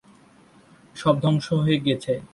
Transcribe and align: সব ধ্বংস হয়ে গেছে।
সব 0.95 1.15
ধ্বংস 1.21 1.47
হয়ে 1.53 1.77
গেছে। 1.79 2.13